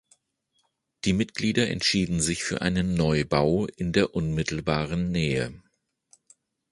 Die 1.05 1.13
Mitglieder 1.13 1.67
entschieden 1.69 2.21
sich 2.21 2.43
für 2.43 2.61
einen 2.61 2.95
Neubau 2.95 3.67
in 3.67 3.93
der 3.93 4.15
unmittelbaren 4.15 5.11
Nähe. 5.11 5.53